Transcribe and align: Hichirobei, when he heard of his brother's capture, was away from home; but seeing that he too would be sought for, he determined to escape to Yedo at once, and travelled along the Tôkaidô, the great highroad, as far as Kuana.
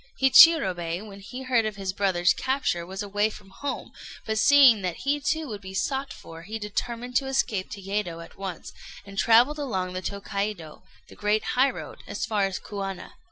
Hichirobei, 0.19 0.99
when 1.07 1.19
he 1.19 1.43
heard 1.43 1.63
of 1.63 1.75
his 1.75 1.93
brother's 1.93 2.33
capture, 2.33 2.87
was 2.87 3.03
away 3.03 3.29
from 3.29 3.51
home; 3.51 3.91
but 4.25 4.39
seeing 4.39 4.81
that 4.81 4.95
he 5.05 5.19
too 5.19 5.47
would 5.47 5.61
be 5.61 5.75
sought 5.75 6.11
for, 6.11 6.41
he 6.41 6.57
determined 6.57 7.15
to 7.17 7.27
escape 7.27 7.69
to 7.69 7.79
Yedo 7.81 8.19
at 8.19 8.35
once, 8.35 8.73
and 9.05 9.19
travelled 9.19 9.59
along 9.59 9.93
the 9.93 10.01
Tôkaidô, 10.01 10.81
the 11.07 11.15
great 11.15 11.43
highroad, 11.53 11.99
as 12.07 12.25
far 12.25 12.45
as 12.45 12.59
Kuana. 12.59 13.11